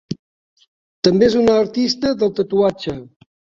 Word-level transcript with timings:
També 1.09 1.27
és 1.33 1.37
un 1.43 1.53
artista 1.57 2.17
del 2.25 2.35
tatuatge. 2.43 2.99